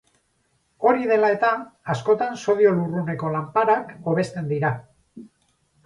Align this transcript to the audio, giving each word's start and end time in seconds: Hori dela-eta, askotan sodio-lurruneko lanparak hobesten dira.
Hori 0.87 1.05
dela-eta, 1.11 1.51
askotan 1.95 2.41
sodio-lurruneko 2.47 3.33
lanparak 3.37 3.97
hobesten 4.09 4.53
dira. 4.57 4.77